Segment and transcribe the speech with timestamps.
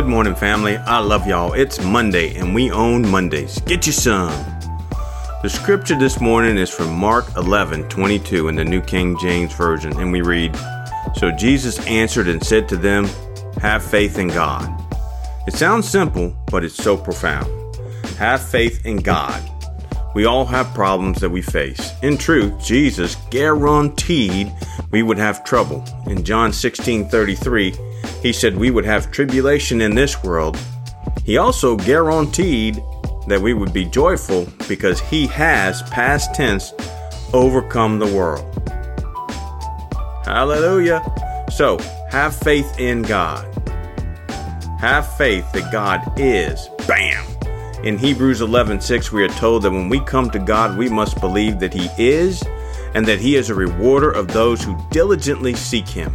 [0.00, 0.78] Good morning, family.
[0.78, 1.52] I love y'all.
[1.52, 3.60] It's Monday, and we own Mondays.
[3.66, 4.30] Get you some.
[5.42, 9.92] The scripture this morning is from Mark 11 22 in the New King James Version,
[10.00, 10.56] and we read
[11.16, 13.10] So Jesus answered and said to them,
[13.60, 14.70] Have faith in God.
[15.46, 17.50] It sounds simple, but it's so profound.
[18.16, 19.42] Have faith in God.
[20.14, 21.92] We all have problems that we face.
[22.02, 24.50] In truth, Jesus guaranteed
[24.92, 25.84] we would have trouble.
[26.06, 27.74] In John 16 33,
[28.22, 30.58] he said we would have tribulation in this world.
[31.24, 32.82] He also guaranteed
[33.26, 36.72] that we would be joyful because he has, past tense,
[37.32, 38.46] overcome the world.
[40.24, 41.02] Hallelujah.
[41.50, 41.78] So,
[42.10, 43.46] have faith in God.
[44.80, 46.68] Have faith that God is.
[46.86, 47.24] Bam!
[47.84, 51.60] In Hebrews 11:6 we are told that when we come to God, we must believe
[51.60, 52.42] that he is
[52.94, 56.14] and that he is a rewarder of those who diligently seek him.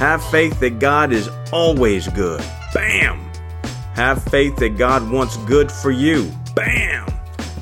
[0.00, 2.42] Have faith that God is always good.
[2.72, 3.20] Bam!
[3.92, 6.32] Have faith that God wants good for you.
[6.56, 7.06] Bam!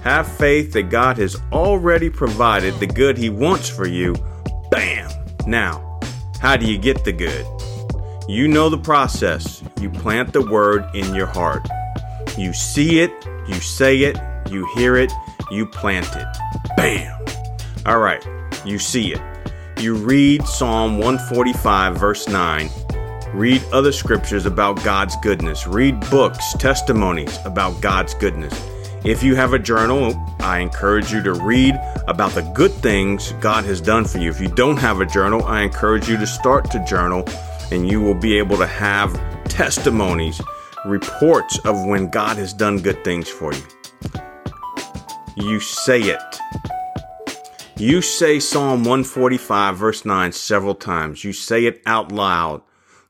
[0.04, 4.14] Have faith that God has already provided the good He wants for you.
[4.70, 5.10] Bam!
[5.48, 5.98] Now,
[6.38, 7.44] how do you get the good?
[8.28, 9.64] You know the process.
[9.80, 11.66] You plant the word in your heart.
[12.38, 13.10] You see it,
[13.48, 14.16] you say it,
[14.48, 15.12] you hear it,
[15.50, 16.28] you plant it.
[16.76, 17.20] Bam!
[17.84, 18.24] All right,
[18.64, 19.37] you see it
[19.80, 22.70] you read Psalm 145, verse 9,
[23.32, 28.54] read other scriptures about God's goodness, read books, testimonies about God's goodness.
[29.04, 33.64] If you have a journal, I encourage you to read about the good things God
[33.66, 34.30] has done for you.
[34.30, 37.24] If you don't have a journal, I encourage you to start to journal
[37.70, 40.40] and you will be able to have testimonies,
[40.84, 43.62] reports of when God has done good things for you.
[45.36, 46.22] You say it.
[47.80, 51.22] You say Psalm 145, verse 9, several times.
[51.22, 52.62] You say it out loud.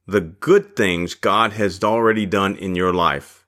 [0.07, 3.47] The good things God has already done in your life.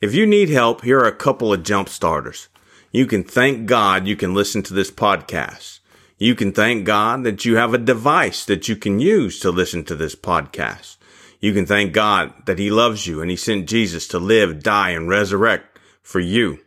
[0.00, 2.48] If you need help, here are a couple of jump starters.
[2.92, 5.80] You can thank God you can listen to this podcast.
[6.16, 9.84] You can thank God that you have a device that you can use to listen
[9.84, 10.96] to this podcast.
[11.40, 14.90] You can thank God that He loves you and He sent Jesus to live, die,
[14.90, 16.63] and resurrect for you.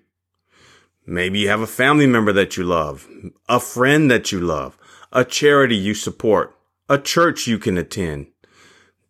[1.09, 3.07] Maybe you have a family member that you love,
[3.47, 4.78] a friend that you love,
[5.13, 6.53] a charity you support,
[6.90, 8.28] a church you can attend.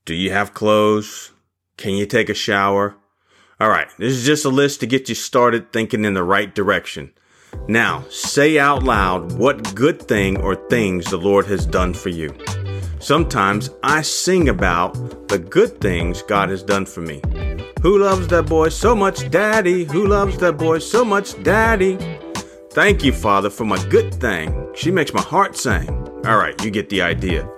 [0.06, 1.31] Do you have clothes?
[1.75, 2.96] Can you take a shower?
[3.59, 6.53] All right, this is just a list to get you started thinking in the right
[6.53, 7.13] direction.
[7.68, 12.31] Now, say out loud what good thing or things the Lord has done for you.
[13.00, 14.94] Sometimes I sing about
[15.29, 17.24] the good things God has done for me.
[17.88, 19.86] Who loves that boy so much, Daddy?
[19.86, 21.98] Who loves that boy so much, Daddy?
[22.72, 24.68] Thank you, Father, for my good thing.
[24.75, 25.88] She makes my heart sing.
[26.26, 27.50] All right, you get the idea.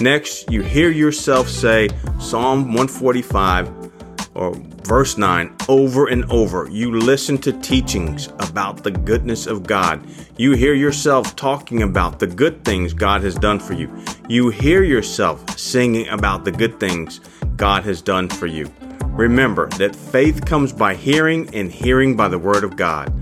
[0.00, 1.88] Next, you hear yourself say
[2.20, 3.90] Psalm 145
[4.34, 4.54] or
[4.84, 6.68] verse 9 over and over.
[6.70, 10.06] You listen to teachings about the goodness of God.
[10.36, 13.90] You hear yourself talking about the good things God has done for you.
[14.28, 17.18] You hear yourself singing about the good things
[17.56, 18.72] God has done for you.
[19.12, 23.12] Remember that faith comes by hearing and hearing by the word of God.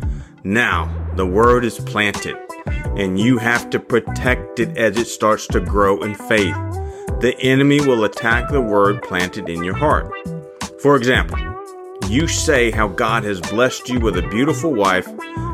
[0.44, 2.36] Now, the word is planted,
[2.96, 6.54] and you have to protect it as it starts to grow in faith.
[7.20, 10.12] The enemy will attack the word planted in your heart.
[10.80, 11.38] For example,
[12.08, 15.08] you say how God has blessed you with a beautiful wife,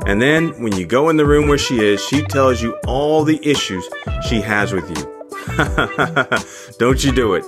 [0.07, 3.25] and then when you go in the room where she is, she tells you all
[3.25, 3.89] the issues
[4.29, 5.17] she has with you.
[6.79, 7.45] Don't you do it.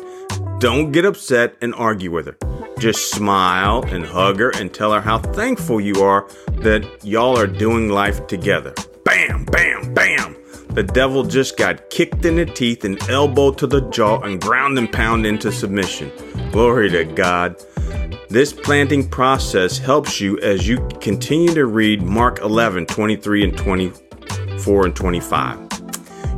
[0.59, 2.58] Don't get upset and argue with her.
[2.79, 6.29] Just smile and hug her and tell her how thankful you are
[6.61, 8.73] that y'all are doing life together.
[9.05, 10.37] Bam, bam, bam.
[10.71, 14.79] The devil just got kicked in the teeth and elbowed to the jaw and ground
[14.79, 16.13] and pound into submission.
[16.53, 17.61] Glory to God.
[18.29, 24.85] This planting process helps you as you continue to read Mark 11, 23 and 24
[24.85, 25.69] and 25.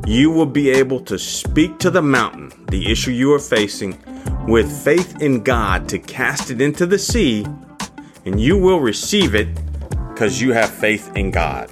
[0.07, 3.99] You will be able to speak to the mountain, the issue you are facing,
[4.47, 7.47] with faith in God to cast it into the sea,
[8.25, 9.49] and you will receive it
[10.09, 11.71] because you have faith in God.